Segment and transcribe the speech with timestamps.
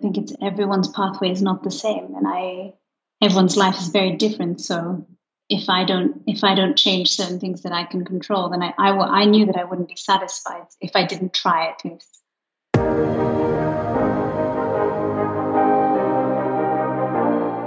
[0.00, 2.74] think it's everyone's pathway is not the same, and I
[3.22, 4.60] everyone's life is very different.
[4.60, 5.06] So
[5.48, 8.72] if I don't if I don't change certain things that I can control, then I
[8.78, 12.16] I, I knew that I wouldn't be satisfied if I didn't try at least.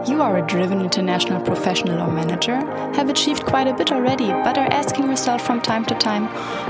[0.05, 2.55] You are a driven international professional or manager,
[2.95, 6.27] have achieved quite a bit already, but are asking yourself from time to time,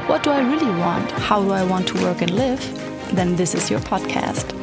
[0.08, 1.10] what do I really want?
[1.12, 2.62] How do I want to work and live?
[3.16, 4.63] Then this is your podcast.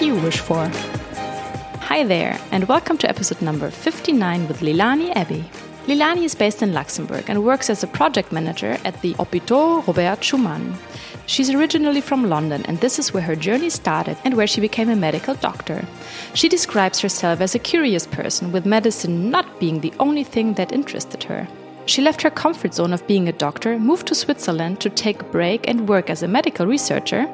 [0.00, 0.66] you wish for.
[1.82, 5.44] Hi there, and welcome to episode number 59 with Lilani Abbey.
[5.86, 10.20] Lilani is based in Luxembourg and works as a project manager at the Hôpital Robert
[10.20, 10.74] Schuman.
[11.26, 14.88] She's originally from London, and this is where her journey started and where she became
[14.88, 15.84] a medical doctor.
[16.32, 20.72] She describes herself as a curious person, with medicine not being the only thing that
[20.72, 21.46] interested her.
[21.90, 25.32] She left her comfort zone of being a doctor, moved to Switzerland to take a
[25.32, 27.26] break and work as a medical researcher,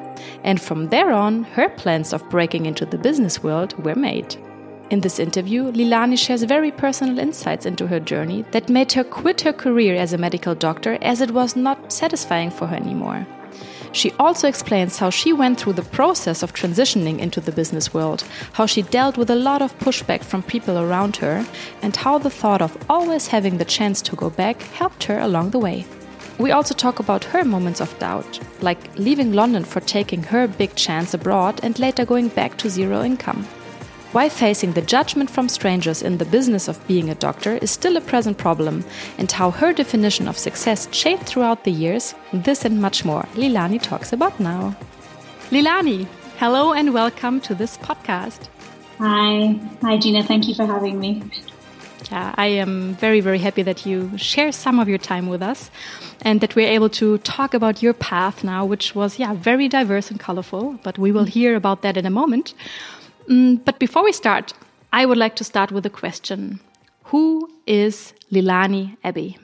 [0.43, 4.35] and from there on, her plans of breaking into the business world were made.
[4.89, 9.41] In this interview, Lilani shares very personal insights into her journey that made her quit
[9.41, 13.27] her career as a medical doctor as it was not satisfying for her anymore.
[13.97, 18.23] She also explains how she went through the process of transitioning into the business world,
[18.53, 21.43] how she dealt with a lot of pushback from people around her,
[21.81, 25.49] and how the thought of always having the chance to go back helped her along
[25.49, 25.87] the way.
[26.37, 30.75] We also talk about her moments of doubt, like leaving London for taking her big
[30.75, 33.47] chance abroad and later going back to zero income
[34.13, 37.97] why facing the judgment from strangers in the business of being a doctor is still
[37.97, 38.85] a present problem,
[39.17, 42.15] and how her definition of success changed throughout the years.
[42.31, 44.75] This and much more Lilani talks about now.
[45.51, 46.07] Lilani,
[46.37, 48.47] hello and welcome to this podcast.
[48.99, 49.59] Hi.
[49.81, 50.23] Hi, Gina.
[50.23, 51.23] Thank you for having me.
[52.11, 55.69] Yeah, I am very, very happy that you share some of your time with us
[56.21, 60.09] and that we're able to talk about your path now, which was, yeah, very diverse
[60.09, 62.53] and colorful, but we will hear about that in a moment.
[63.27, 64.53] Mm, but before we start,
[64.93, 66.59] I would like to start with a question
[67.05, 69.37] Who is Lilani Abbey?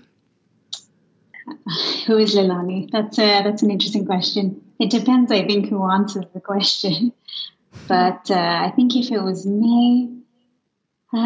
[2.07, 2.89] Who is Lilani?
[2.91, 4.61] That's a, that's an interesting question.
[4.79, 7.13] It depends, I think, who answers the question.
[7.87, 8.35] But uh,
[8.65, 10.21] I think if it was me,
[11.11, 11.17] uh,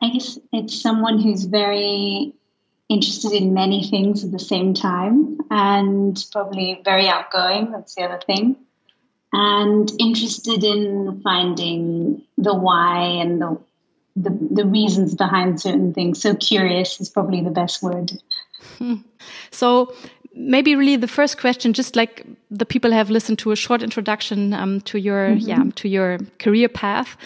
[0.00, 2.32] I guess it's someone who's very
[2.88, 7.72] interested in many things at the same time and probably very outgoing.
[7.72, 8.56] That's the other thing
[9.32, 13.58] and interested in finding the why and the,
[14.16, 16.20] the, the reasons behind certain things.
[16.20, 18.12] So curious is probably the best word.
[18.78, 18.96] Hmm.
[19.50, 19.94] So
[20.34, 24.52] maybe really the first question, just like the people have listened to a short introduction
[24.52, 25.48] um, to your mm -hmm.
[25.48, 27.16] yeah to your career path.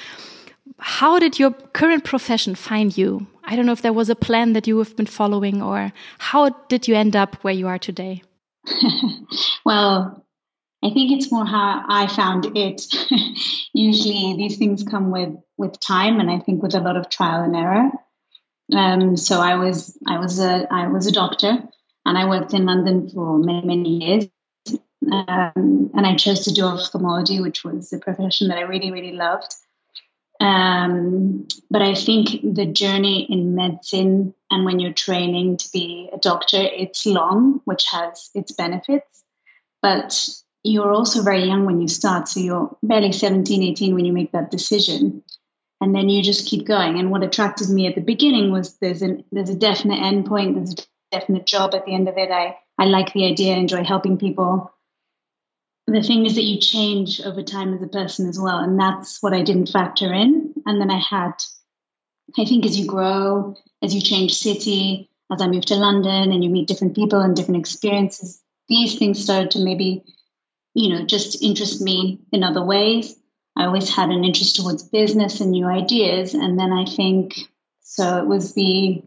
[0.79, 3.27] How did your current profession find you?
[3.49, 6.51] I don't know if there was a plan that you have been following, or how
[6.69, 8.23] did you end up where you are today?
[9.65, 10.26] well,
[10.87, 12.87] I think it's more how I found it.
[13.73, 17.43] Usually, these things come with with time, and I think with a lot of trial
[17.43, 17.91] and error.
[18.73, 21.59] Um, so I was I was a I was a doctor,
[22.05, 24.29] and I worked in London for many many years.
[25.13, 29.13] Um, and I chose to do ophthalmology, which was a profession that I really really
[29.13, 29.53] loved.
[30.39, 36.19] Um, but I think the journey in medicine and when you're training to be a
[36.19, 39.25] doctor, it's long, which has its benefits.
[39.81, 40.29] But
[40.67, 42.29] you're also very young when you start.
[42.29, 45.23] So you're barely 17, 18 when you make that decision.
[45.81, 46.99] And then you just keep going.
[46.99, 50.55] And what attracted me at the beginning was there's an there's a definite end point,
[50.55, 52.31] there's a definite job at the end of it.
[52.31, 54.73] I, I like the idea, I enjoy helping people.
[55.87, 58.59] The thing is that you change over time as a person as well.
[58.59, 60.55] And that's what I didn't factor in.
[60.65, 61.35] And then I had,
[62.37, 66.43] I think as you grow, as you change city, as I moved to London and
[66.43, 70.03] you meet different people and different experiences, these things started to maybe
[70.77, 73.17] you know, just interest me in other ways.
[73.57, 76.35] I always had an interest towards business and new ideas.
[76.35, 77.35] And then I think,
[77.81, 79.03] so it was the,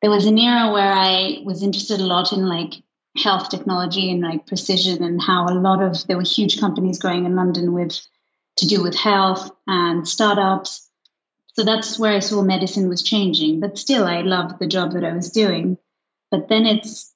[0.00, 2.74] there was an era where I was interested a lot in like
[3.16, 7.24] health technology and like precision and how a lot of, there were huge companies growing
[7.24, 8.00] in London with,
[8.58, 10.88] to do with health and startups.
[11.54, 13.58] So that's where I saw medicine was changing.
[13.58, 15.78] But still, I loved the job that I was doing.
[16.30, 17.11] But then it's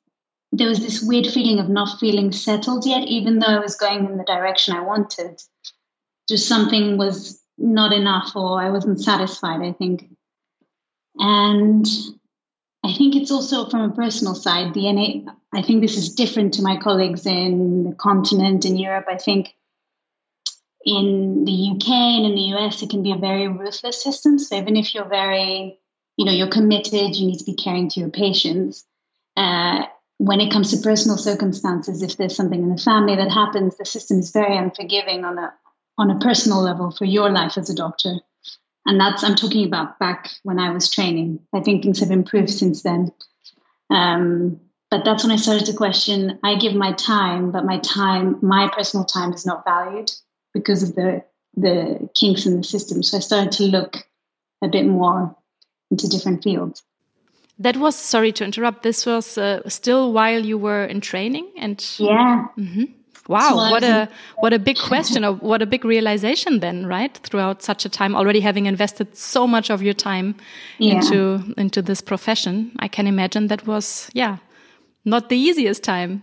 [0.53, 4.07] there was this weird feeling of not feeling settled yet, even though I was going
[4.07, 5.41] in the direction I wanted.
[6.29, 10.09] Just something was not enough or I wasn't satisfied, I think.
[11.17, 11.87] And
[12.85, 14.75] I think it's also from a personal side.
[14.75, 19.07] The NA, I think this is different to my colleagues in the continent, in Europe.
[19.09, 19.55] I think
[20.85, 24.39] in the UK and in the US, it can be a very ruthless system.
[24.39, 25.79] So even if you're very,
[26.17, 28.85] you know, you're committed, you need to be caring to your patients.
[29.37, 29.87] Uh,
[30.19, 33.85] when it comes to personal circumstances, if there's something in the family that happens, the
[33.85, 35.53] system is very unforgiving on a
[35.99, 38.17] on a personal level for your life as a doctor.
[38.85, 41.41] And that's I'm talking about back when I was training.
[41.55, 43.13] I think things have improved since then.
[43.91, 44.61] Um,
[44.91, 46.39] but that's when I started to question.
[46.45, 50.13] I give my time, but my time, my personal time, is not valued
[50.55, 51.25] because of the
[51.55, 53.03] the kinks in the system.
[53.03, 53.97] So I started to look
[54.63, 55.37] a bit more
[55.91, 56.83] into different fields.
[57.59, 58.83] That was sorry to interrupt.
[58.83, 62.49] This was uh, still while you were in training, and yeah.
[62.57, 62.87] Mm -hmm.
[63.29, 67.13] Wow, so what a what a big question or what a big realization then, right?
[67.15, 70.35] Throughout such a time, already having invested so much of your time
[70.79, 70.95] yeah.
[70.95, 74.37] into into this profession, I can imagine that was yeah,
[75.05, 76.23] not the easiest time.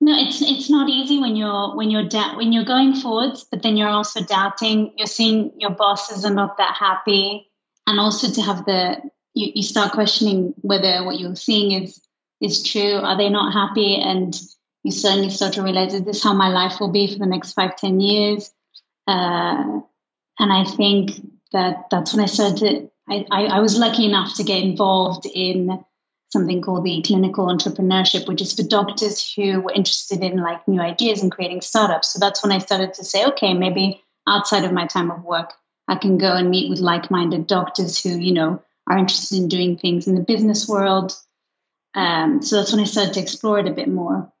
[0.00, 3.76] No, it's it's not easy when you're when you're when you're going forwards, but then
[3.76, 4.92] you're also doubting.
[4.98, 7.50] You're seeing your bosses are not that happy,
[7.86, 8.96] and also to have the
[9.34, 12.00] you, you start questioning whether what you're seeing is
[12.40, 12.96] is true.
[12.96, 13.96] Are they not happy?
[13.96, 14.38] And
[14.82, 17.52] you suddenly start to realize, is this how my life will be for the next
[17.52, 18.50] five, ten years?
[19.06, 19.80] Uh,
[20.38, 21.10] and I think
[21.52, 22.90] that that's when I started.
[23.08, 25.84] I, I, I was lucky enough to get involved in
[26.32, 30.80] something called the clinical entrepreneurship, which is for doctors who were interested in like new
[30.80, 32.12] ideas and creating startups.
[32.12, 35.52] So that's when I started to say, okay, maybe outside of my time of work,
[35.86, 39.76] I can go and meet with like-minded doctors who, you know, are interested in doing
[39.76, 41.12] things in the business world.
[41.94, 44.32] Um, so that's when I started to explore it a bit more.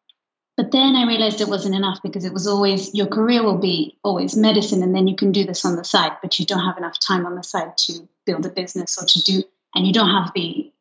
[0.56, 3.98] But then I realized it wasn't enough because it was always your career will be
[4.04, 6.78] always medicine, and then you can do this on the side, but you don't have
[6.78, 9.42] enough time on the side to build a business or to do,
[9.74, 10.72] and you don't have the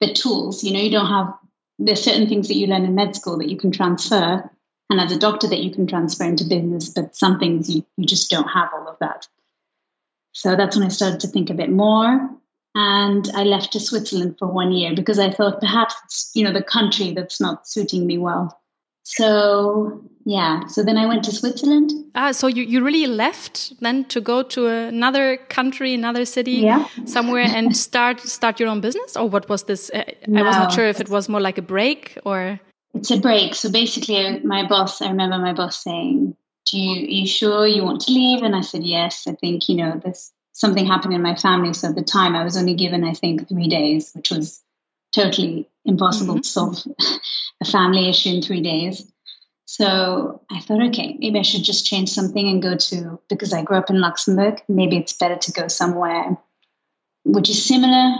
[0.00, 0.64] the tools.
[0.64, 1.34] You know, you don't have
[1.78, 4.50] there's certain things that you learn in med school that you can transfer,
[4.90, 8.06] and as a doctor that you can transfer into business, but some things you, you
[8.06, 9.28] just don't have all of that.
[10.32, 12.30] So that's when I started to think a bit more.
[12.74, 16.52] And I left to Switzerland for one year because I thought perhaps it's, you know,
[16.52, 18.60] the country that's not suiting me well.
[19.04, 21.92] So yeah, so then I went to Switzerland.
[22.14, 26.86] Ah, so you, you really left then to go to another country, another city, yeah.
[27.04, 29.90] somewhere, and start start your own business, or what was this?
[30.26, 32.58] No, I wasn't sure if it was more like a break or.
[32.94, 33.54] It's a break.
[33.54, 35.02] So basically, my boss.
[35.02, 36.34] I remember my boss saying,
[36.64, 39.26] "Do you are you sure you want to leave?" And I said, "Yes.
[39.28, 41.74] I think you know there's something happened in my family.
[41.74, 44.62] So at the time, I was only given I think three days, which was
[45.14, 46.40] totally impossible mm-hmm.
[46.40, 46.82] to solve
[47.62, 49.06] a family issue in three days.
[49.66, 53.62] So I thought, okay, maybe I should just change something and go to, because I
[53.62, 56.38] grew up in Luxembourg, maybe it's better to go somewhere
[57.24, 58.16] which is similar,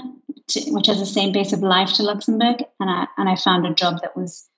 [0.49, 2.65] to, which has the same pace of life to Luxembourg.
[2.81, 4.49] And I, and I found a job that was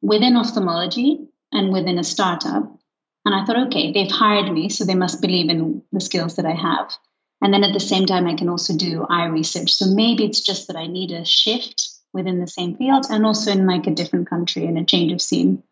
[0.00, 2.76] within ophthalmology and within a startup.
[3.24, 6.46] And I thought, okay, they've hired me, so they must believe in the skills that
[6.46, 6.92] I have.
[7.42, 9.72] And then at the same time, I can also do eye research.
[9.72, 13.50] So maybe it's just that I need a shift within the same field and also
[13.50, 15.62] in like a different country and a change of scene.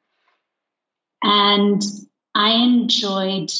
[1.22, 1.82] And
[2.34, 3.50] I enjoyed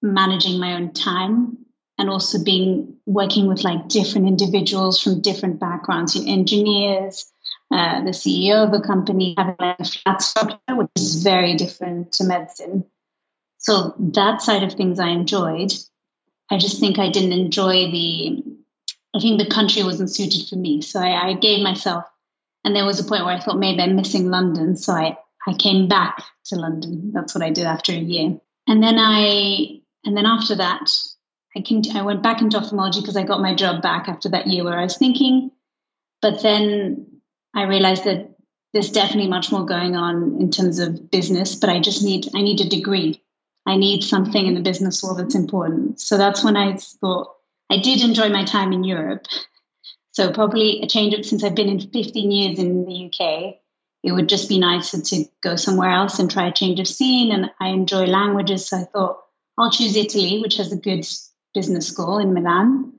[0.00, 1.58] managing my own time
[1.98, 7.30] and also being working with like different individuals from different backgrounds, you engineers,
[7.70, 12.12] uh, the CEO of a company having like a flat structure, which is very different
[12.12, 12.84] to medicine.
[13.58, 15.72] So that side of things I enjoyed.
[16.52, 18.44] I just think I didn't enjoy the,
[19.16, 20.82] I think the country wasn't suited for me.
[20.82, 22.04] So I, I gave myself,
[22.62, 24.76] and there was a point where I thought maybe I'm missing London.
[24.76, 25.16] So I,
[25.46, 27.10] I came back to London.
[27.14, 28.38] That's what I did after a year.
[28.68, 30.90] And then I, and then after that,
[31.56, 34.46] I, to, I went back into ophthalmology because I got my job back after that
[34.46, 35.52] year where I was thinking.
[36.20, 37.20] But then
[37.54, 38.36] I realized that
[38.74, 42.42] there's definitely much more going on in terms of business, but I just need, I
[42.42, 43.21] need a degree.
[43.66, 46.00] I need something in the business world that's important.
[46.00, 47.34] So that's when I thought
[47.70, 49.26] I did enjoy my time in Europe.
[50.10, 53.56] So probably a change of since I've been in 15 years in the UK,
[54.02, 57.32] it would just be nicer to go somewhere else and try a change of scene.
[57.32, 59.20] And I enjoy languages, so I thought
[59.56, 61.06] I'll choose Italy, which has a good
[61.54, 62.92] business school in Milan,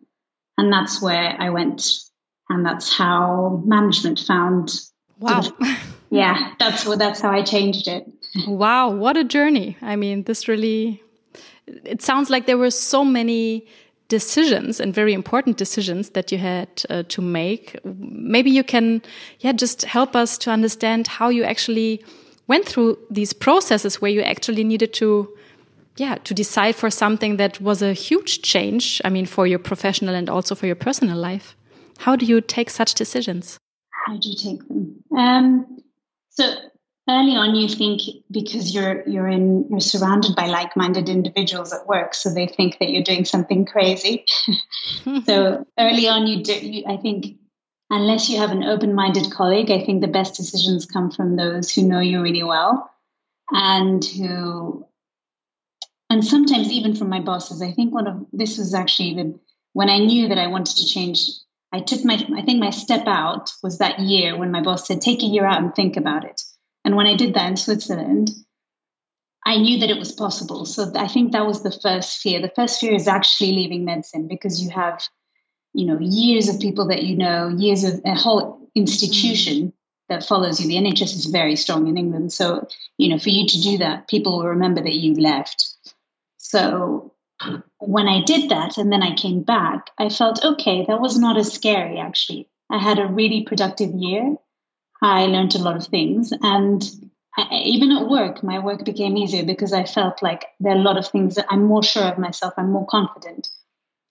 [0.58, 1.88] and that's where I went,
[2.50, 4.72] and that's how management found.
[5.20, 5.42] Wow.
[5.42, 5.68] Sort of,
[6.10, 8.10] yeah, that's what that's how I changed it.
[8.48, 9.78] Wow, what a journey.
[9.82, 11.04] I mean, this really
[11.68, 13.66] it sounds like there were so many
[14.10, 17.80] decisions and very important decisions that you had uh, to make.
[17.84, 19.02] Maybe you can
[19.40, 22.04] yeah, just help us to understand how you actually
[22.48, 25.30] went through these processes where you actually needed to
[25.96, 29.00] yeah, to decide for something that was a huge change.
[29.06, 31.56] I mean, for your professional and also for your personal life.
[32.00, 33.60] How do you take such decisions?
[34.08, 35.04] How do you take them?
[35.16, 35.78] Um,
[36.32, 36.56] so
[37.10, 42.14] early on, you think because you're you're in you're surrounded by like-minded individuals at work,
[42.14, 44.26] so they think that you're doing something crazy.
[45.26, 46.54] so early on, you do.
[46.54, 47.38] You, I think
[47.90, 51.84] unless you have an open-minded colleague, I think the best decisions come from those who
[51.84, 52.90] know you really well
[53.52, 54.88] and who
[56.10, 57.62] and sometimes even from my bosses.
[57.62, 59.40] I think one of this was actually the
[59.74, 61.30] when I knew that I wanted to change.
[61.72, 65.02] I took my I think my step out was that year when my boss said,
[65.02, 66.42] "Take a year out and think about it."
[66.86, 68.32] And when I did that in Switzerland,
[69.46, 70.66] I knew that it was possible.
[70.66, 72.42] So I think that was the first fear.
[72.42, 75.04] The first fear is actually leaving medicine because you have,
[75.74, 79.74] you know, years of people that you know, years of a whole institution mm.
[80.08, 80.68] that follows you.
[80.68, 82.32] The NHS is very strong in England.
[82.32, 85.74] So, you know, for you to do that, people will remember that you left.
[86.38, 87.14] So
[87.80, 91.38] when I did that and then I came back, I felt okay, that was not
[91.38, 92.50] as scary actually.
[92.70, 94.36] I had a really productive year.
[95.04, 96.32] I learned a lot of things.
[96.42, 96.82] And
[97.38, 100.82] I, even at work, my work became easier because I felt like there are a
[100.82, 103.50] lot of things that I'm more sure of myself, I'm more confident.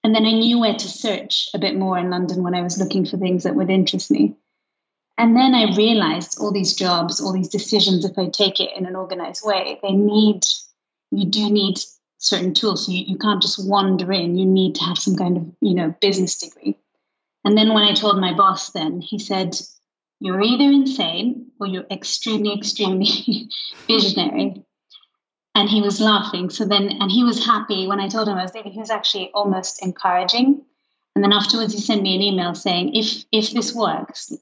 [0.04, 2.78] And then I knew where to search a bit more in London when I was
[2.78, 4.36] looking for things that would interest me.
[5.16, 8.84] And then I realized all these jobs, all these decisions, if I take it in
[8.84, 10.44] an organized way, they need,
[11.10, 11.78] you do need
[12.18, 12.86] certain tools.
[12.86, 14.36] So you, you can't just wander in.
[14.36, 16.76] You need to have some kind of, you know, business degree.
[17.44, 19.56] And then when I told my boss then, he said,
[20.22, 23.48] You're either insane or you're extremely, extremely
[23.88, 24.62] visionary.
[25.56, 26.48] And he was laughing.
[26.48, 28.70] So then, and he was happy when I told him I was leaving.
[28.70, 30.64] He was actually almost encouraging.
[31.16, 34.32] And then afterwards, he sent me an email saying, if if this works,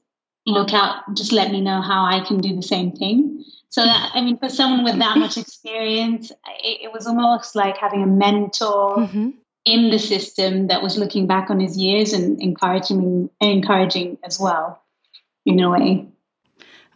[0.45, 3.43] look out, just let me know how I can do the same thing.
[3.69, 6.29] So, that, I mean, for someone with that much experience,
[6.63, 9.29] it, it was almost like having a mentor mm-hmm.
[9.65, 14.81] in the system that was looking back on his years and encouraging, encouraging as well,
[15.45, 16.07] in a way.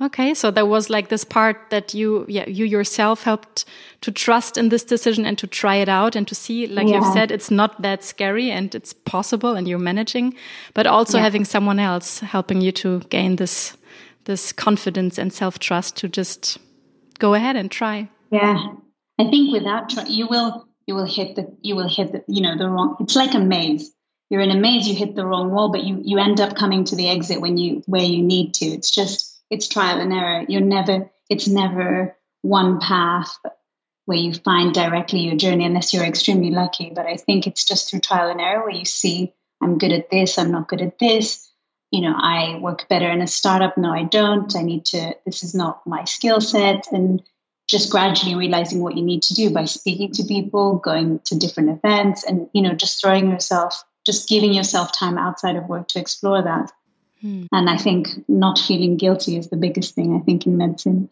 [0.02, 3.64] Okay, so there was like this part that you, yeah, you yourself helped
[4.02, 6.96] to trust in this decision and to try it out and to see, like yeah.
[6.96, 10.36] you've said, it's not that scary and it's possible and you're managing,
[10.74, 11.24] but also yeah.
[11.24, 13.78] having someone else helping you to gain this,
[14.26, 16.58] this confidence and self trust to just
[17.20, 18.10] go ahead and try.
[18.32, 18.74] Yeah,
[19.18, 22.42] I think without try, you will you will hit the you will hit the you
[22.42, 22.98] know the wrong.
[23.00, 23.95] It's like a maze.
[24.30, 24.88] You're in a maze.
[24.88, 27.58] You hit the wrong wall, but you you end up coming to the exit when
[27.58, 28.66] you where you need to.
[28.66, 30.46] It's just it's trial and error.
[30.48, 31.12] You're never.
[31.30, 33.38] It's never one path
[34.06, 36.92] where you find directly your journey unless you're extremely lucky.
[36.94, 40.12] But I think it's just through trial and error where you see I'm good at
[40.12, 40.38] this.
[40.38, 41.52] I'm not good at this
[41.96, 43.78] you know, I work better in a startup.
[43.78, 44.54] No, I don't.
[44.56, 46.92] I need to, this is not my skill set.
[46.92, 47.24] And
[47.70, 51.70] just gradually realizing what you need to do by speaking to people, going to different
[51.70, 56.00] events, and, you know, just throwing yourself, just giving yourself time outside of work to
[56.00, 56.72] explore that.
[57.22, 57.46] Hmm.
[57.52, 61.10] And I think not feeling guilty is the biggest thing, I think, in medicine.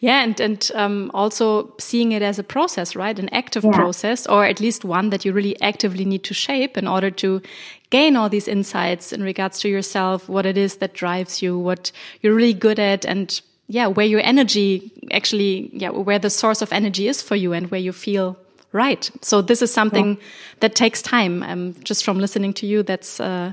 [0.00, 3.18] Yeah, and and um, also seeing it as a process, right?
[3.18, 3.72] An active yeah.
[3.72, 7.42] process, or at least one that you really actively need to shape in order to
[7.90, 11.92] gain all these insights in regards to yourself, what it is that drives you, what
[12.22, 16.72] you're really good at, and yeah, where your energy actually, yeah, where the source of
[16.72, 18.38] energy is for you, and where you feel
[18.72, 19.10] right.
[19.22, 20.22] So this is something yeah.
[20.60, 21.42] that takes time.
[21.42, 23.52] Um, just from listening to you, that's uh,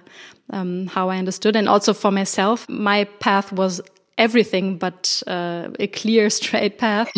[0.50, 3.82] um, how I understood, and also for myself, my path was
[4.18, 7.12] everything but uh, a clear straight path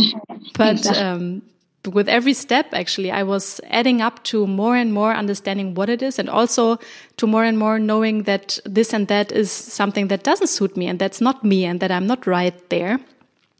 [0.57, 1.41] but um,
[1.85, 6.01] with every step actually i was adding up to more and more understanding what it
[6.01, 6.77] is and also
[7.15, 10.87] to more and more knowing that this and that is something that doesn't suit me
[10.87, 12.99] and that's not me and that i'm not right there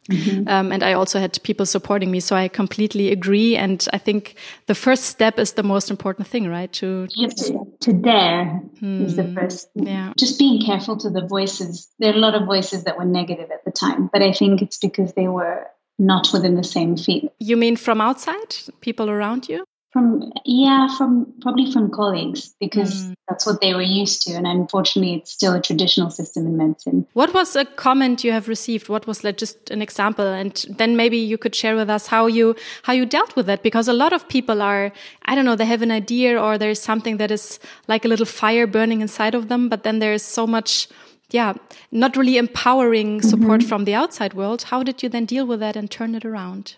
[0.07, 0.39] Mm -hmm.
[0.39, 3.57] um, and I also had people supporting me, so I completely agree.
[3.57, 4.33] And I think
[4.65, 6.79] the first step is the most important thing, right?
[6.79, 6.85] To
[7.15, 9.05] you to, to dare hmm.
[9.05, 9.33] is the hmm.
[9.33, 9.69] first.
[9.73, 10.11] Yeah.
[10.15, 11.89] Just being careful to the voices.
[11.99, 14.61] There are a lot of voices that were negative at the time, but I think
[14.61, 17.31] it's because they were not within the same field.
[17.39, 19.65] You mean from outside, people around you?
[19.98, 23.13] From yeah, from probably from colleagues because mm.
[23.27, 27.08] that's what they were used to, and unfortunately, it's still a traditional system in medicine.
[27.13, 28.89] What was a comment you have received?
[28.89, 32.27] What was like just an example, and then maybe you could share with us how
[32.27, 34.92] you how you dealt with that because a lot of people are
[35.25, 38.27] I don't know they have an idea or there's something that is like a little
[38.27, 40.88] fire burning inside of them, but then there's so much
[41.32, 41.54] yeah,
[41.92, 43.70] not really empowering support mm -hmm.
[43.70, 44.63] from the outside world.
[44.72, 46.75] How did you then deal with that and turn it around?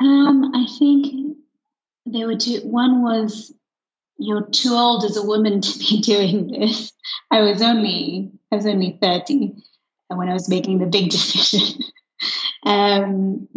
[0.00, 1.36] Um, I think
[2.06, 2.60] there were two.
[2.60, 3.52] One was,
[4.18, 6.92] you're too old as a woman to be doing this.
[7.30, 9.54] I was only, I was only 30
[10.08, 11.82] when I was making the big decision.
[12.64, 13.48] um,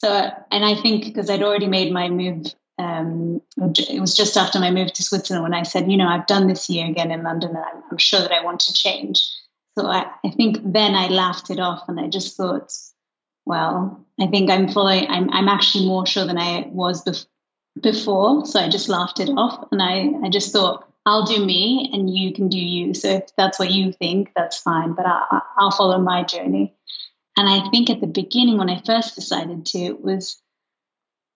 [0.00, 2.46] So, and I think because I'd already made my move,
[2.78, 6.26] um, it was just after my move to Switzerland when I said, you know, I've
[6.26, 9.30] done this year again in London and I'm, I'm sure that I want to change.
[9.78, 12.72] So I, I think then I laughed it off and I just thought,
[13.44, 17.26] well, I think I'm following, I'm, I'm actually more sure than I was bef-
[17.80, 18.46] before.
[18.46, 22.14] So I just laughed it off and I, I just thought, I'll do me and
[22.14, 22.94] you can do you.
[22.94, 26.74] So if that's what you think, that's fine, but I, I'll follow my journey.
[27.36, 30.42] And I think at the beginning, when I first decided to, it was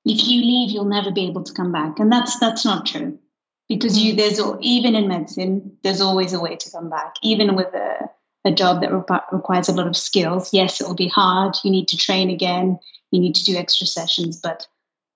[0.04, 1.98] if you leave, you'll never be able to come back.
[1.98, 3.18] And that's that's not true.
[3.68, 4.16] Because you mm.
[4.18, 7.14] there's even in medicine, there's always a way to come back.
[7.22, 8.10] Even with a,
[8.44, 10.52] a job that re- requires a lot of skills.
[10.52, 11.56] Yes, it will be hard.
[11.64, 12.78] You need to train again.
[13.10, 14.66] You need to do extra sessions, but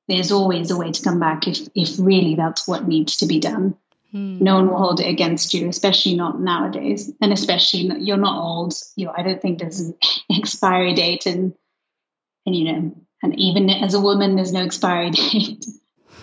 [0.08, 3.38] there's always a way to come back if if really that's what needs to be
[3.38, 3.76] done.
[4.10, 4.42] Hmm.
[4.42, 7.12] No one will hold it against you, especially not nowadays.
[7.20, 8.74] And especially you're not old.
[8.96, 9.94] You know, I don't think there's an
[10.30, 11.54] expiry date, and
[12.46, 15.64] and you know, and even as a woman, there's no expiry date.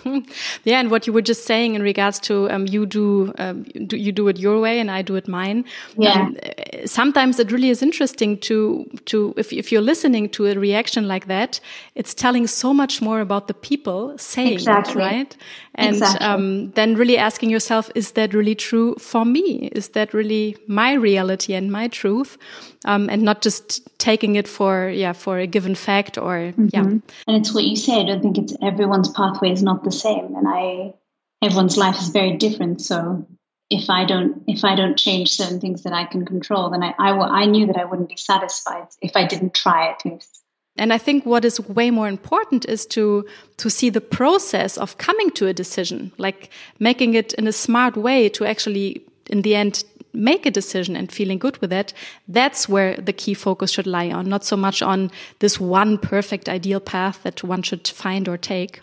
[0.64, 3.96] yeah, and what you were just saying in regards to um, you do, um, do,
[3.96, 5.64] you do it your way and I do it mine.
[5.96, 6.12] Yeah.
[6.12, 6.36] Um,
[6.84, 11.26] sometimes it really is interesting to to if if you're listening to a reaction like
[11.26, 11.60] that,
[11.94, 15.02] it's telling so much more about the people saying exactly.
[15.02, 15.36] it, right?
[15.76, 16.26] And exactly.
[16.26, 19.68] um, then really asking yourself, is that really true for me?
[19.72, 22.38] Is that really my reality and my truth?
[22.86, 26.68] Um, and not just taking it for yeah for a given fact or mm -hmm.
[26.72, 26.84] yeah.
[27.26, 28.08] And it's what you said.
[28.08, 30.94] I think it's everyone's pathway is not the same, and I
[31.42, 32.80] everyone's life is very different.
[32.80, 33.26] So
[33.70, 36.94] if I don't if I don't change certain things that I can control, then I
[36.98, 40.42] I, I knew that I wouldn't be satisfied if I didn't try at least.
[40.78, 43.26] And I think what is way more important is to
[43.56, 47.96] to see the process of coming to a decision, like making it in a smart
[47.96, 51.92] way to actually in the end make a decision and feeling good with it,
[52.26, 55.10] that's where the key focus should lie on, not so much on
[55.40, 58.80] this one perfect ideal path that one should find or take.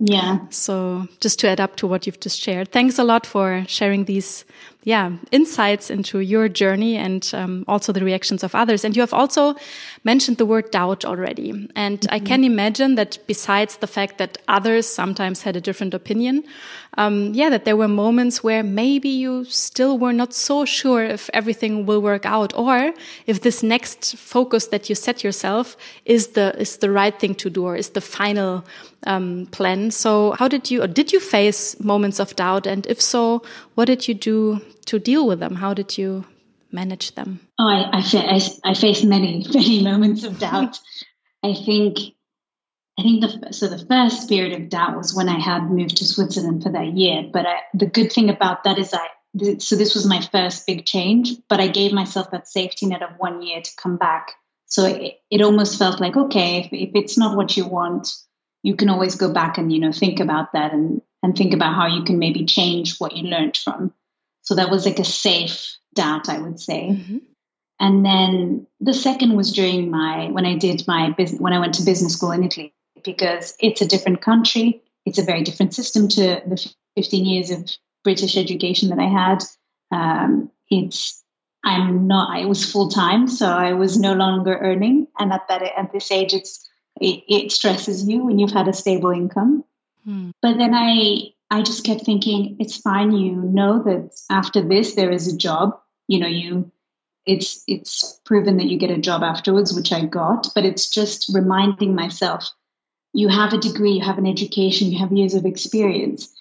[0.00, 0.38] Yeah.
[0.50, 4.04] So just to add up to what you've just shared, thanks a lot for sharing
[4.04, 4.44] these
[4.88, 8.86] yeah, insights into your journey and um, also the reactions of others.
[8.86, 9.54] And you have also
[10.02, 11.50] mentioned the word doubt already.
[11.74, 12.16] And mm -hmm.
[12.16, 16.44] I can imagine that besides the fact that others sometimes had a different opinion,
[16.96, 21.28] um, yeah, that there were moments where maybe you still were not so sure if
[21.32, 22.92] everything will work out or
[23.26, 27.50] if this next focus that you set yourself is the, is the right thing to
[27.50, 28.62] do or is the final
[29.06, 29.90] um, plan.
[29.90, 32.66] So how did you, or did you face moments of doubt?
[32.66, 33.42] And if so,
[33.78, 35.54] what did you do to deal with them?
[35.54, 36.24] How did you
[36.72, 37.38] manage them?
[37.60, 40.80] Oh, I, I, I, I faced many, many moments of doubt.
[41.44, 41.98] I think,
[42.98, 46.04] I think the so the first period of doubt was when I had moved to
[46.04, 47.30] Switzerland for that year.
[47.32, 49.06] But I, the good thing about that is I
[49.60, 53.10] so this was my first big change, but I gave myself that safety net of
[53.18, 54.32] one year to come back.
[54.66, 58.12] So it, it almost felt like okay, if, if it's not what you want,
[58.64, 61.74] you can always go back and you know think about that and and think about
[61.74, 63.92] how you can maybe change what you learned from.
[64.42, 66.90] So that was like a safe doubt, I would say.
[66.90, 67.18] Mm-hmm.
[67.80, 71.74] And then the second was during my when I did my business when I went
[71.74, 74.82] to business school in Italy because it's a different country.
[75.04, 77.70] It's a very different system to the 15 years of
[78.04, 79.44] British education that I had.
[79.90, 81.22] Um, it's
[81.64, 82.36] I'm not.
[82.36, 85.08] I was full time, so I was no longer earning.
[85.18, 86.68] And at that at this age, it's
[87.00, 89.64] it, it stresses you when you've had a stable income.
[90.08, 90.30] Hmm.
[90.40, 93.12] But then I I just kept thinking, it's fine.
[93.12, 95.78] You know that after this there is a job.
[96.06, 96.72] You know, you
[97.26, 100.48] it's it's proven that you get a job afterwards, which I got.
[100.54, 102.50] But it's just reminding myself,
[103.12, 106.34] you have a degree, you have an education, you have years of experience.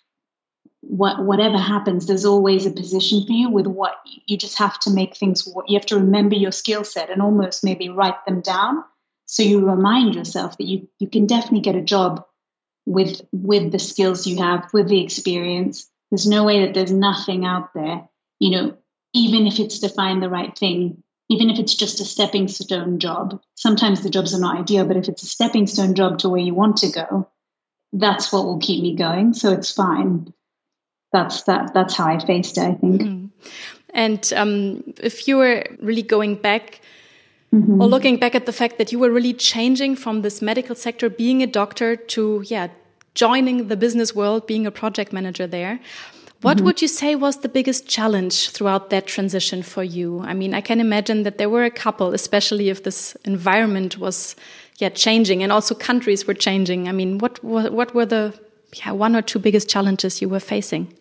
[0.80, 3.50] What whatever happens, there's always a position for you.
[3.50, 3.96] With what
[4.28, 5.46] you just have to make things.
[5.68, 8.86] You have to remember your skill set and almost maybe write them down,
[9.26, 12.24] so you remind yourself that you you can definitely get a job
[12.88, 15.90] with with the skills you have, with the experience.
[16.10, 18.08] There's no way that there's nothing out there,
[18.40, 18.78] you know,
[19.14, 23.00] even if it's to find the right thing, even if it's just a stepping stone
[23.00, 23.42] job.
[23.56, 26.40] Sometimes the jobs are not ideal, but if it's a stepping stone job to where
[26.40, 27.30] you want to go,
[27.92, 29.34] that's what will keep me going.
[29.34, 30.34] So it's fine.
[31.12, 31.74] That's that.
[31.74, 32.64] That's how I faced it.
[32.64, 33.02] I think.
[33.02, 33.30] Mm.
[33.90, 36.80] And um, if you were really going back
[37.52, 37.82] Mm -hmm.
[37.82, 41.10] Or looking back at the fact that you were really changing from this medical sector,
[41.10, 42.70] being a doctor, to yeah,
[43.16, 45.80] joining the business world, being a project manager there.
[46.42, 46.64] What mm -hmm.
[46.66, 50.24] would you say was the biggest challenge throughout that transition for you?
[50.32, 54.36] I mean, I can imagine that there were a couple, especially if this environment was
[54.80, 56.88] yeah changing and also countries were changing.
[56.88, 58.34] I mean, what what were the
[58.74, 60.94] yeah one or two biggest challenges you were facing?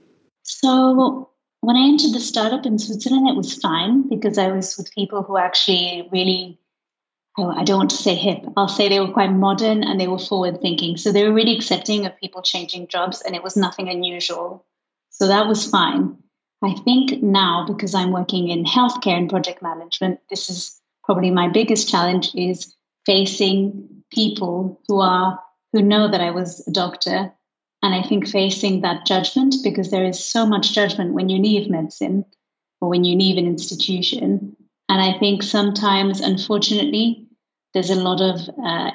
[0.43, 1.29] So
[1.61, 5.23] when I entered the startup in Switzerland, it was fine because I was with people
[5.23, 6.59] who actually really
[7.39, 8.45] I don't want to say hip.
[8.57, 10.97] I'll say they were quite modern and they were forward thinking.
[10.97, 14.65] So they were really accepting of people changing jobs and it was nothing unusual.
[15.11, 16.17] So that was fine.
[16.63, 21.49] I think now, because I'm working in healthcare and project management, this is probably my
[21.49, 25.39] biggest challenge is facing people who are
[25.73, 27.33] who know that I was a doctor.
[27.87, 31.71] And I think facing that judgment, because there is so much judgment when you leave
[31.71, 32.25] medicine
[32.81, 34.57] or when you leave an institution.
[34.89, 37.29] And I think sometimes, unfortunately,
[37.75, 38.91] there's a lot of uh,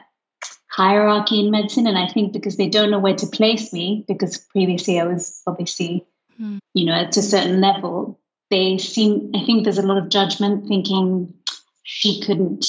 [0.70, 1.88] hierarchy in medicine.
[1.88, 5.42] And I think because they don't know where to place me, because previously I was
[5.48, 6.06] obviously,
[6.38, 6.60] mm.
[6.74, 10.68] you know, at a certain level, they seem, I think there's a lot of judgment
[10.68, 11.34] thinking
[11.84, 12.66] she couldn't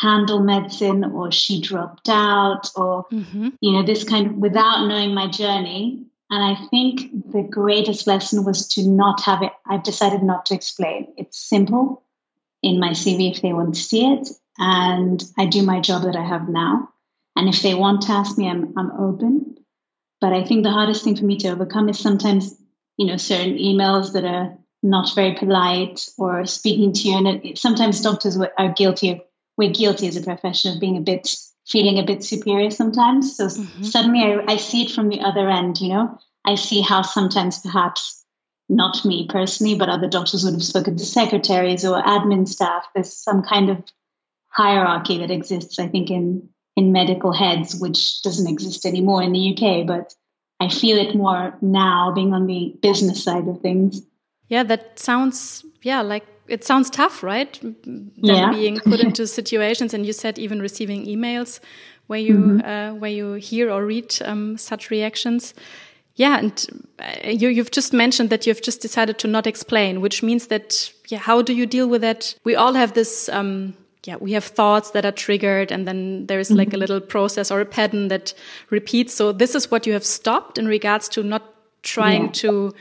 [0.00, 3.50] handle medicine or she dropped out or, mm-hmm.
[3.60, 6.04] you know, this kind of without knowing my journey.
[6.28, 9.52] And I think the greatest lesson was to not have it.
[9.64, 11.12] I've decided not to explain.
[11.16, 12.02] It's simple
[12.62, 14.28] in my CV if they want to see it.
[14.58, 16.88] And I do my job that I have now.
[17.36, 19.58] And if they want to ask me, I'm, I'm open.
[20.20, 22.56] But I think the hardest thing for me to overcome is sometimes,
[22.96, 27.16] you know, certain emails that are not very polite or speaking to you.
[27.16, 29.20] And it, sometimes doctors are guilty of,
[29.56, 31.34] we're guilty as a profession of being a bit,
[31.66, 33.36] feeling a bit superior sometimes.
[33.36, 33.82] So mm-hmm.
[33.82, 37.58] suddenly I, I see it from the other end, you know, I see how sometimes
[37.58, 38.24] perhaps
[38.68, 42.86] not me personally, but other doctors would have spoken to secretaries or admin staff.
[42.94, 43.84] There's some kind of
[44.48, 49.56] hierarchy that exists, I think, in in medical heads, which doesn't exist anymore in the
[49.56, 49.86] UK.
[49.86, 50.14] But
[50.60, 54.02] I feel it more now, being on the business side of things.
[54.48, 57.58] Yeah, that sounds yeah like it sounds tough, right?
[57.62, 58.50] Then yeah.
[58.50, 61.60] being put into situations, and you said even receiving emails
[62.06, 62.92] where you mm -hmm.
[62.92, 65.54] uh, where you hear or read um, such reactions.
[66.14, 66.66] Yeah, and
[66.98, 70.92] uh, you, you've just mentioned that you've just decided to not explain, which means that
[71.08, 72.36] yeah, how do you deal with that?
[72.44, 73.28] We all have this.
[73.28, 73.74] Um,
[74.06, 76.80] yeah, we have thoughts that are triggered, and then there's like a mm-hmm.
[76.80, 78.34] little process or a pattern that
[78.70, 79.14] repeats.
[79.14, 81.42] So this is what you have stopped in regards to not
[81.82, 82.32] trying yeah.
[82.32, 82.74] to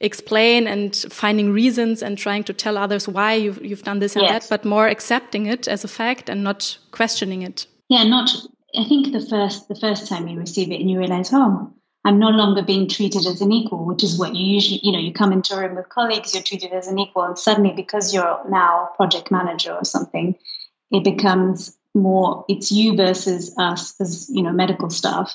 [0.00, 4.22] explain and finding reasons and trying to tell others why you've, you've done this and
[4.22, 4.48] yes.
[4.48, 7.66] that, but more accepting it as a fact and not questioning it.
[7.88, 8.30] Yeah, not.
[8.78, 11.72] I think the first the first time you receive it and you realize, oh,
[12.04, 14.98] I'm no longer being treated as an equal, which is what you usually, you know,
[14.98, 18.14] you come into a room with colleagues, you're treated as an equal, and suddenly because
[18.14, 20.36] you're now project manager or something,
[20.90, 25.34] it becomes more it's you versus us as you know medical staff,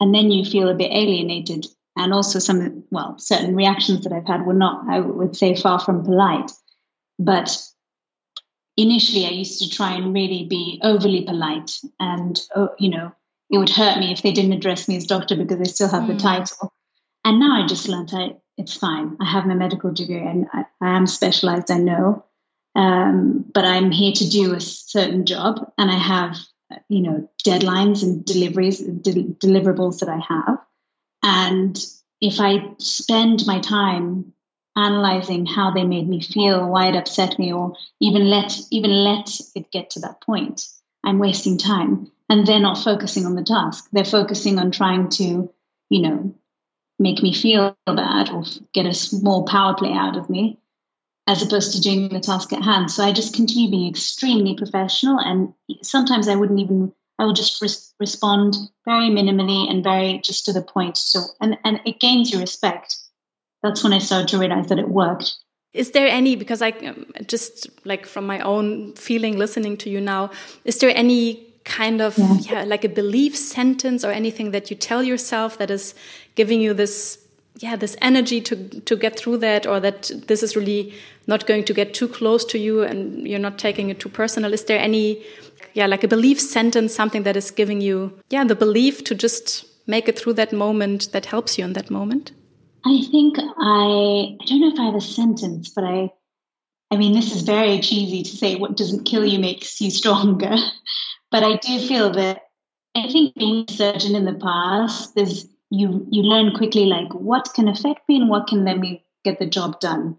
[0.00, 4.26] and then you feel a bit alienated and also some well certain reactions that i've
[4.26, 6.50] had were not i would say far from polite.
[7.18, 7.56] But
[8.76, 11.78] initially i used to try and really be overly polite.
[11.98, 13.12] And oh, you know
[13.50, 16.04] it would hurt me if they didn't address me as doctor because i still have
[16.04, 16.08] mm.
[16.08, 16.72] the title.
[17.24, 19.16] And now i just learned I, it's fine.
[19.20, 22.24] I have my medical degree and i, I am specialized i know.
[22.74, 26.36] Um, but i'm here to do a certain job and i have
[26.88, 30.58] you know deadlines and deliveries de- deliverables that i have
[31.26, 31.76] and
[32.20, 34.32] if I spend my time
[34.76, 39.28] analyzing how they made me feel, why it upset me, or even let even let
[39.56, 40.68] it get to that point,
[41.02, 42.12] I'm wasting time.
[42.28, 43.88] And they're not focusing on the task.
[43.90, 45.52] They're focusing on trying to,
[45.90, 46.34] you know,
[47.00, 50.60] make me feel bad or get a small power play out of me,
[51.26, 52.88] as opposed to doing the task at hand.
[52.92, 55.18] So I just continue being extremely professional.
[55.18, 60.44] And sometimes I wouldn't even I will just res- respond very minimally and very just
[60.46, 60.96] to the point.
[60.96, 62.96] So, and, and it gains your respect.
[63.62, 65.34] That's when I started to realize that it worked.
[65.72, 70.00] Is there any, because I um, just like from my own feeling listening to you
[70.00, 70.30] now,
[70.64, 72.36] is there any kind of, yeah.
[72.40, 75.94] yeah, like a belief sentence or anything that you tell yourself that is
[76.34, 77.25] giving you this
[77.58, 80.92] yeah this energy to to get through that or that this is really
[81.26, 84.52] not going to get too close to you and you're not taking it too personal
[84.52, 85.22] is there any
[85.76, 89.66] yeah, like a belief sentence, something that is giving you, yeah, the belief to just
[89.86, 92.32] make it through that moment that helps you in that moment?
[92.84, 96.10] I think I, I don't know if I have a sentence, but I,
[96.90, 100.56] I mean, this is very cheesy to say what doesn't kill you makes you stronger.
[101.28, 102.42] But I do feel that
[102.94, 107.52] I think being a surgeon in the past, there's you you learn quickly like what
[107.54, 110.18] can affect me and what can let me get the job done.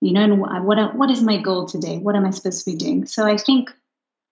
[0.00, 1.98] You know, and what what is my goal today?
[1.98, 3.06] What am I supposed to be doing?
[3.06, 3.70] So I think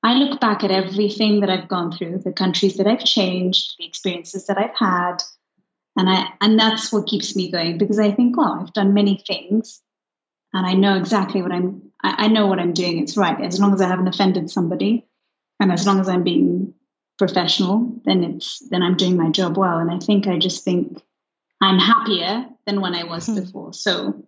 [0.03, 3.87] I look back at everything that I've gone through, the countries that I've changed, the
[3.87, 5.23] experiences that I've had,
[5.97, 9.23] and I and that's what keeps me going because I think, well, I've done many
[9.27, 9.81] things,
[10.53, 11.91] and I know exactly what I'm.
[12.03, 12.99] I, I know what I'm doing.
[12.99, 15.07] It's right as long as I haven't offended somebody,
[15.59, 16.75] and as long as I'm being
[17.19, 19.79] professional, then it's then I'm doing my job well.
[19.79, 21.01] And I think I just think
[21.61, 23.41] I'm happier than when I was hmm.
[23.41, 23.73] before.
[23.73, 24.25] So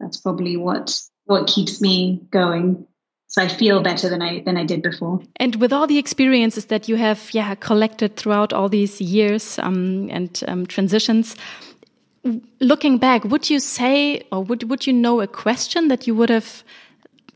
[0.00, 2.86] that's probably what what keeps me going
[3.28, 5.20] so I feel better than I than I did before.
[5.36, 10.08] And with all the experiences that you have, yeah, collected throughout all these years um,
[10.10, 11.36] and um, transitions,
[12.60, 16.30] looking back, would you say, or would would you know a question that you would
[16.30, 16.62] have,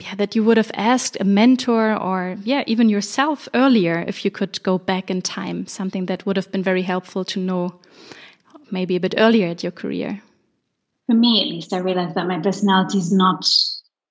[0.00, 4.30] yeah, that you would have asked a mentor or yeah, even yourself earlier if you
[4.30, 7.80] could go back in time, something that would have been very helpful to know,
[8.70, 10.22] maybe a bit earlier at your career.
[11.06, 13.44] For me, at least, I realized that my personality is not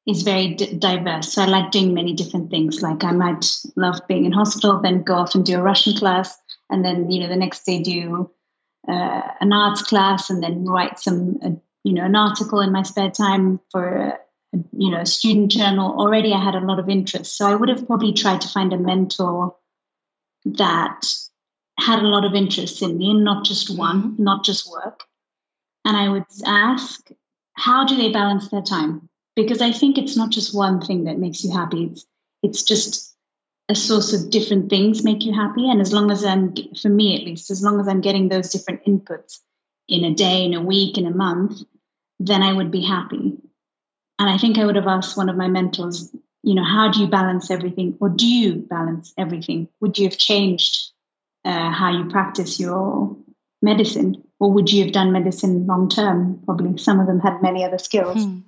[0.05, 1.33] is very diverse.
[1.33, 2.81] So I like doing many different things.
[2.81, 6.37] Like I might love being in hospital, then go off and do a Russian class,
[6.69, 8.29] and then you know the next day do
[8.87, 11.49] uh, an arts class, and then write some uh,
[11.83, 14.19] you know an article in my spare time for a,
[14.53, 15.99] you know student journal.
[15.99, 18.73] Already I had a lot of interest, so I would have probably tried to find
[18.73, 19.55] a mentor
[20.45, 21.05] that
[21.79, 24.23] had a lot of interest in me, not just one, mm-hmm.
[24.23, 25.03] not just work.
[25.85, 27.09] And I would ask,
[27.53, 29.09] how do they balance their time?
[29.41, 31.85] because I think it's not just one thing that makes you happy.
[31.85, 32.05] It's
[32.41, 33.15] it's just
[33.67, 35.69] a source of different things make you happy.
[35.69, 38.49] And as long as I'm, for me at least, as long as I'm getting those
[38.49, 39.39] different inputs
[39.87, 41.61] in a day, in a week, in a month,
[42.19, 43.28] then I would be happy.
[44.19, 46.99] And I think I would have asked one of my mentors, you know, how do
[46.99, 49.69] you balance everything, or do you balance everything?
[49.79, 50.91] Would you have changed
[51.45, 53.15] uh, how you practice your
[53.61, 54.23] medicine?
[54.39, 56.39] or would you have done medicine long term?
[56.45, 58.23] Probably some of them had many other skills.
[58.23, 58.39] Hmm.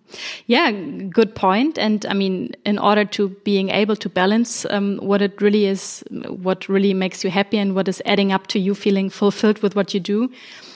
[0.48, 1.78] Yeah, good point.
[1.78, 6.04] And I mean, in order to being able to balance um, what it really is,
[6.10, 9.76] what really makes you happy, and what is adding up to you feeling fulfilled with
[9.76, 10.32] what you do,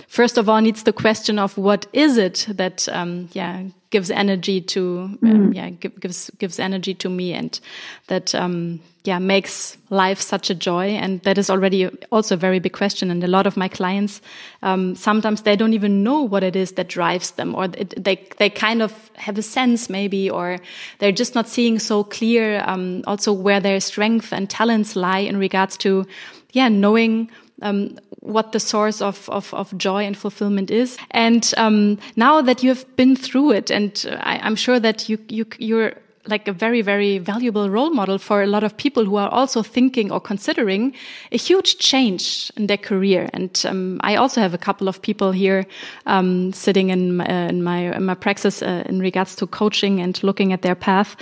[0.09, 4.59] first of all, needs the question of what is it that, um, yeah, gives energy
[4.59, 5.55] to, um, mm.
[5.55, 7.61] yeah, gives gives energy to me, and
[8.07, 12.59] that um, yeah makes life such a joy and that is already also a very
[12.59, 14.21] big question and a lot of my clients
[14.63, 18.15] um, sometimes they don't even know what it is that drives them or it, they
[18.37, 20.57] they kind of have a sense maybe or
[20.99, 25.37] they're just not seeing so clear um, also where their strength and talents lie in
[25.37, 26.05] regards to
[26.51, 27.29] yeah knowing
[27.61, 30.97] um, what the source of, of, of, joy and fulfillment is.
[31.11, 35.19] And um, now that you have been through it, and I, am sure that you,
[35.29, 35.93] you you're
[36.27, 39.63] like a very, very valuable role model for a lot of people who are also
[39.63, 40.93] thinking or considering
[41.31, 43.29] a huge change in their career.
[43.33, 45.65] And um, I also have a couple of people here
[46.05, 50.01] um, sitting in my, uh, in my, in my praxis uh, in regards to coaching
[50.01, 51.15] and looking at their path.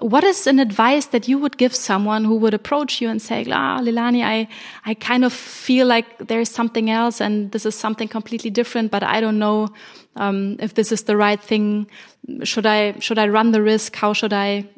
[0.00, 3.46] What is an advice that you would give someone who would approach you and say,
[3.50, 4.46] "Ah, Lilani, I,
[4.84, 9.02] I kind of feel like there's something else, and this is something completely different, but
[9.02, 9.68] I don't know
[10.16, 11.86] um, if this is the right thing
[12.42, 13.96] should i should i run the risk?
[13.96, 14.68] How should i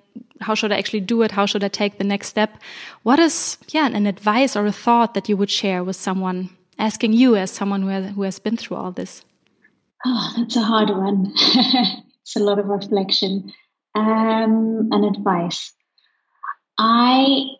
[0.40, 1.30] how should i actually do it?
[1.30, 2.50] How should i take the next step?
[3.02, 7.12] What is yeah an advice or a thought that you would share with someone asking
[7.12, 9.22] you as someone who has, who has been through all this?
[10.04, 11.34] Oh that's a hard one.
[12.28, 13.54] It's a lot of reflection.
[13.94, 15.72] Um, an advice.
[16.78, 17.56] I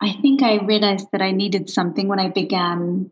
[0.00, 3.10] i think i realized that i needed something when i began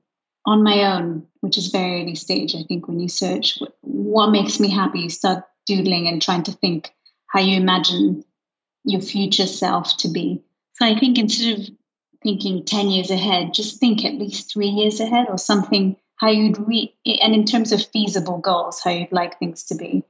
[0.48, 2.54] on my own, which is very early stage.
[2.54, 3.58] I think when you search.
[3.82, 6.92] What makes me happy, you start doodling and trying to think
[7.26, 8.24] how you imagine
[8.84, 10.42] your future self to be.
[10.74, 11.68] So I think instead of
[12.22, 16.58] thinking 10 years ahead, just think at least three years ahead or something, how you'd
[16.58, 20.02] read, and in terms of feasible goals, how you'd like things to be.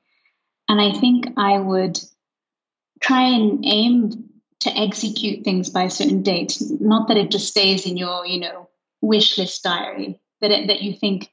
[0.68, 1.98] And I think I would
[3.00, 4.28] try and aim
[4.60, 8.40] to execute things by a certain date, not that it just stays in your, you
[8.40, 8.68] know,
[9.00, 11.30] wish list diary, that, it, that you think,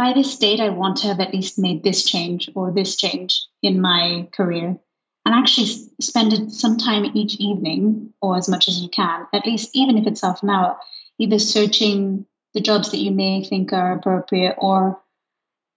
[0.00, 3.46] by this date, I want to have at least made this change or this change
[3.62, 4.78] in my career.
[5.26, 5.66] And actually
[6.00, 10.06] spend some time each evening, or as much as you can, at least even if
[10.06, 10.78] it's half an hour,
[11.18, 14.98] either searching the jobs that you may think are appropriate or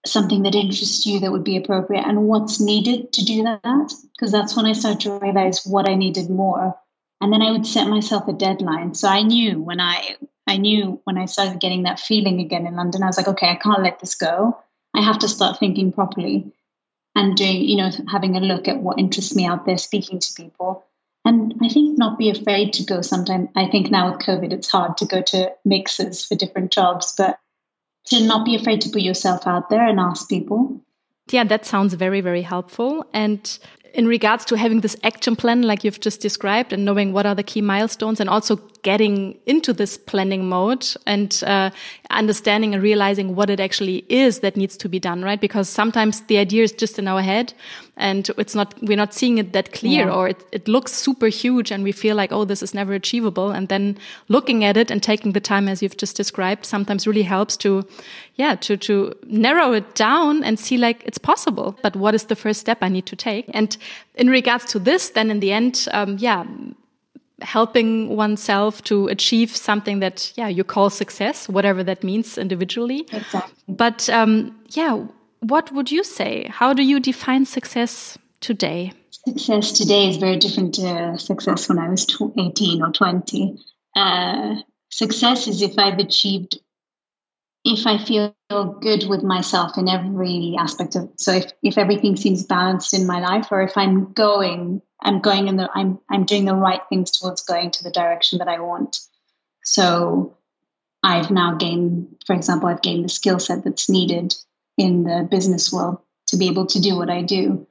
[0.06, 3.94] something that interests you that would be appropriate and what's needed to do that.
[4.16, 6.80] Because that's when I started to realize what I needed more.
[7.24, 8.96] And then I would set myself a deadline.
[8.96, 12.76] So I knew when I I knew when I started getting that feeling again in
[12.76, 14.60] London, I was like, okay, I can't let this go.
[14.94, 16.52] I have to start thinking properly
[17.16, 20.34] and doing, you know, having a look at what interests me out there, speaking to
[20.34, 20.84] people.
[21.24, 23.48] And I think not be afraid to go sometimes.
[23.56, 27.40] I think now with COVID, it's hard to go to mixes for different jobs, but
[28.08, 30.82] to not be afraid to put yourself out there and ask people.
[31.32, 33.06] Yeah, that sounds very, very helpful.
[33.14, 33.58] And
[33.94, 37.36] in regards to having this action plan, like you've just described, and knowing what are
[37.36, 41.72] the key milestones, and also getting into this planning mode and uh,
[42.10, 45.40] understanding and realizing what it actually is that needs to be done, right?
[45.42, 47.54] Because sometimes the idea is just in our head
[47.96, 50.14] and it's not, we're not seeing it that clear yeah.
[50.14, 53.52] or it, it looks super huge and we feel like, oh, this is never achievable.
[53.52, 57.24] And then looking at it and taking the time, as you've just described, sometimes really
[57.24, 57.88] helps to,
[58.36, 61.78] yeah, to, to narrow it down and see like it's possible.
[61.82, 63.46] But what is the first step I need to take?
[63.54, 63.78] And
[64.16, 66.46] in regards to this, then in the end, um, yeah,
[67.44, 73.06] helping oneself to achieve something that yeah you call success whatever that means individually.
[73.12, 73.54] Exactly.
[73.68, 75.06] but um, yeah
[75.44, 76.48] what would you say?
[76.50, 78.94] How do you define success today?
[79.12, 82.06] Success today is very different to success when i was
[82.38, 83.58] 18 or 20
[83.96, 84.56] uh,
[84.90, 86.60] success is if i've achieved
[87.64, 88.36] if i feel
[88.82, 93.22] good with myself in every aspect of so if, if everything seems balanced in my
[93.22, 97.12] life or if i'm going I'm going in the I'm I'm doing the right things
[97.12, 99.00] towards going to the direction that I want.
[99.64, 100.38] So
[101.04, 104.34] I've now gained, for example, I've gained the skill set that's needed
[104.78, 107.68] in the business world to be able to do what I do.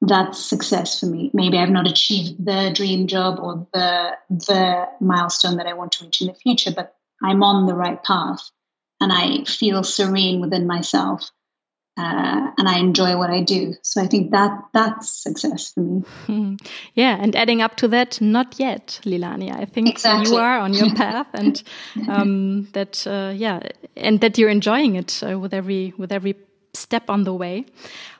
[0.00, 1.30] That's success for me.
[1.32, 6.04] Maybe I've not achieved the dream job or the the milestone that I want to
[6.04, 8.50] reach in the future, but I'm on the right path
[9.00, 11.30] and I feel serene within myself
[11.96, 13.74] uh, and I enjoy what I do.
[13.82, 16.56] So I think that that's success for me.
[16.94, 19.54] Yeah, and adding up to that, not yet, Lilani.
[19.54, 20.32] I think exactly.
[20.32, 21.62] you are on your path, and
[22.08, 23.60] um, that uh, yeah,
[23.96, 26.34] and that you're enjoying it uh, with every with every
[26.74, 27.66] step on the way.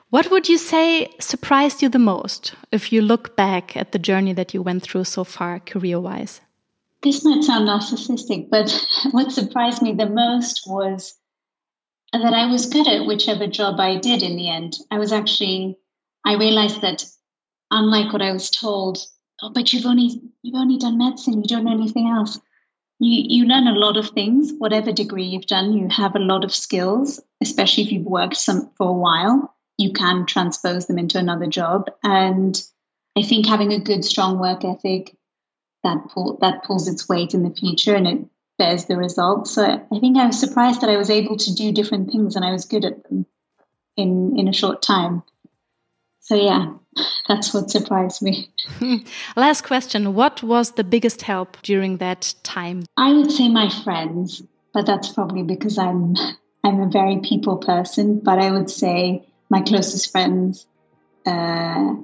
[0.09, 4.33] What would you say surprised you the most if you look back at the journey
[4.33, 6.41] that you went through so far, career wise?
[7.01, 8.69] This might sound narcissistic, but
[9.11, 11.15] what surprised me the most was
[12.21, 14.77] that I was good at whichever job I did in the end.
[14.91, 15.77] I was actually,
[16.25, 17.05] I realized that
[17.71, 18.99] unlike what I was told,
[19.41, 22.39] oh, but you've only you've only done medicine, you don't know anything else.
[22.99, 26.43] You you learn a lot of things, whatever degree you've done, you have a lot
[26.43, 29.55] of skills, especially if you've worked some for a while.
[29.77, 31.89] You can transpose them into another job.
[32.03, 32.61] And
[33.17, 35.17] I think having a good, strong work ethic
[35.83, 38.19] that pull that pulls its weight in the future and it
[38.57, 39.51] bears the results.
[39.51, 42.45] So I think I was surprised that I was able to do different things and
[42.45, 43.25] I was good at them
[43.95, 45.23] in in a short time.
[46.21, 46.73] So yeah,
[47.27, 48.49] that's what surprised me.
[49.35, 52.83] Last question: What was the biggest help during that time?
[52.97, 54.41] I would say my friends,
[54.73, 56.15] but that's probably because I'm
[56.63, 58.19] I'm a very people person.
[58.19, 60.65] But I would say my closest friends.
[61.25, 61.95] Uh,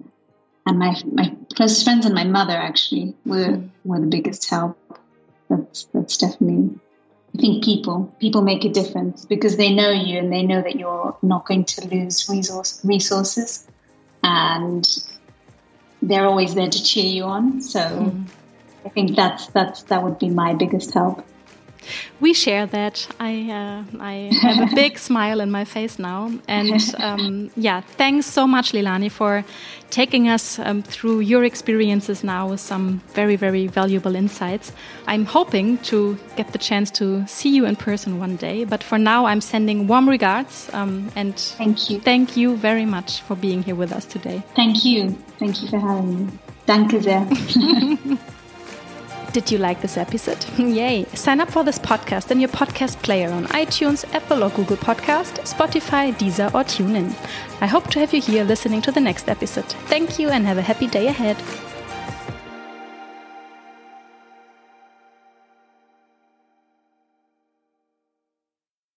[0.65, 3.69] and my my closest friends and my mother actually were mm.
[3.83, 4.77] were the biggest help
[5.49, 6.79] that's that's definitely
[7.35, 10.75] I think people people make a difference because they know you and they know that
[10.75, 13.67] you're not going to lose resource resources
[14.23, 14.87] and
[16.01, 17.61] they're always there to cheer you on.
[17.61, 18.27] So mm.
[18.85, 21.25] I think that's that's that would be my biggest help.
[22.19, 23.07] We share that.
[23.19, 28.25] I uh, I have a big smile in my face now, and um, yeah, thanks
[28.25, 29.43] so much, Lilani, for
[29.89, 34.71] taking us um, through your experiences now with some very very valuable insights.
[35.07, 38.97] I'm hoping to get the chance to see you in person one day, but for
[38.97, 41.99] now, I'm sending warm regards um, and thank you.
[41.99, 44.43] Thank you very much for being here with us today.
[44.55, 45.17] Thank you.
[45.39, 46.31] Thank you for having me.
[46.69, 47.25] Danke sehr.
[49.31, 50.43] Did you like this episode?
[50.57, 51.05] Yay!
[51.13, 55.39] Sign up for this podcast in your podcast player on iTunes, Apple or Google Podcast,
[55.47, 57.13] Spotify, Deezer, or TuneIn.
[57.61, 59.65] I hope to have you here listening to the next episode.
[59.87, 61.37] Thank you and have a happy day ahead.